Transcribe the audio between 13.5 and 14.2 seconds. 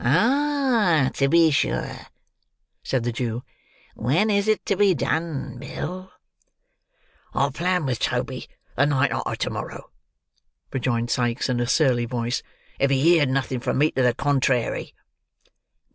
from me to the